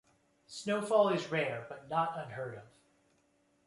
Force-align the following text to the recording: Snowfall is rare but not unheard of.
Snowfall 0.47 1.09
is 1.09 1.31
rare 1.31 1.67
but 1.69 1.87
not 1.87 2.17
unheard 2.17 2.55
of. 2.55 2.63